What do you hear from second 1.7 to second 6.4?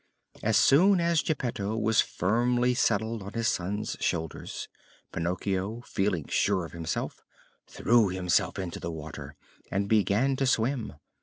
was firmly settled on his son's shoulders, Pinocchio, feeling